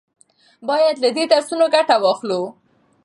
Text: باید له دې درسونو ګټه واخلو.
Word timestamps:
باید 0.69 0.95
له 1.03 1.09
دې 1.15 1.23
درسونو 1.33 1.65
ګټه 1.75 1.95
واخلو. 2.03 2.41